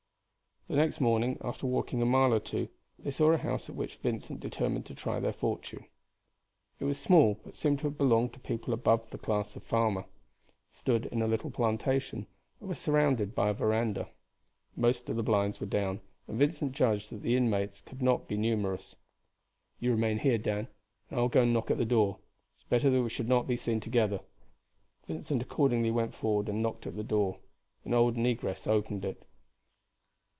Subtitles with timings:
[0.67, 3.97] The next morning, after walking a mile or two, they saw a house at which
[3.97, 5.83] Vincent determined to try their fortune.
[6.79, 10.03] It was small, but seemed to have belonged to people above the class of farmer.
[10.03, 10.07] It
[10.71, 12.25] stood in a little plantation,
[12.61, 14.07] and was surrounded by a veranda.
[14.77, 18.37] Most of the blinds were down, and Vincent judged that the inmates could not be
[18.37, 18.95] numerous.
[19.81, 20.69] "You remain here, Dan,
[21.09, 22.19] and I will go and knock at the door.
[22.55, 24.21] It is better that we should not be seen together."
[25.05, 27.39] Vincent accordingly went forward and knocked at the door.
[27.83, 29.27] An old negress opened it.